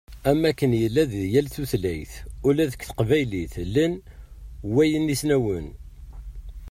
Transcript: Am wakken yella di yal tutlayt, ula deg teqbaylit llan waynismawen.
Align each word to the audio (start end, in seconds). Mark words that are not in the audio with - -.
Am 0.29 0.37
wakken 0.43 0.73
yella 0.81 1.03
di 1.11 1.23
yal 1.33 1.47
tutlayt, 1.53 2.13
ula 2.47 2.63
deg 2.71 2.81
teqbaylit 2.89 3.53
llan 3.73 3.93
waynismawen. 4.73 5.67